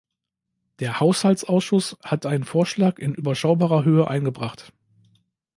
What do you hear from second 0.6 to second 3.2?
Der Haushaltsausschuss hat einen Vorschlag in